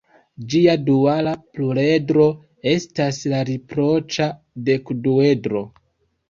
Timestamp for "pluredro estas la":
1.57-3.43